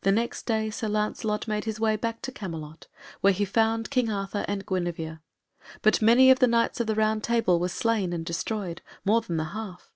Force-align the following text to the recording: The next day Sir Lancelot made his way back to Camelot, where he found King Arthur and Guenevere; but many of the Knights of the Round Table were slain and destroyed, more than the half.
The 0.00 0.10
next 0.10 0.44
day 0.44 0.70
Sir 0.70 0.88
Lancelot 0.88 1.46
made 1.46 1.66
his 1.66 1.78
way 1.78 1.94
back 1.94 2.20
to 2.22 2.32
Camelot, 2.32 2.88
where 3.20 3.32
he 3.32 3.44
found 3.44 3.90
King 3.90 4.10
Arthur 4.10 4.44
and 4.48 4.66
Guenevere; 4.66 5.20
but 5.82 6.02
many 6.02 6.32
of 6.32 6.40
the 6.40 6.48
Knights 6.48 6.80
of 6.80 6.88
the 6.88 6.96
Round 6.96 7.22
Table 7.22 7.60
were 7.60 7.68
slain 7.68 8.12
and 8.12 8.26
destroyed, 8.26 8.82
more 9.04 9.20
than 9.20 9.36
the 9.36 9.44
half. 9.54 9.92